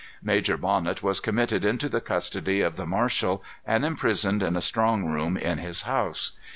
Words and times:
Major 0.23 0.57
Bonnet 0.57 1.03
was 1.03 1.19
committed 1.19 1.63
into 1.63 1.87
the 1.87 2.01
custody 2.01 2.61
of 2.61 2.75
the 2.75 2.87
marshal, 2.87 3.43
and 3.67 3.85
imprisoned 3.85 4.41
in 4.41 4.55
a 4.55 4.59
strong 4.61 5.05
room 5.05 5.37
in 5.37 5.59
his 5.59 5.83
house. 5.83 6.31